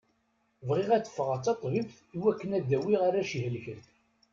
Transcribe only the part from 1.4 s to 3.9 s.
taṭbibt iwakken ad dawiɣ arrac ihelken.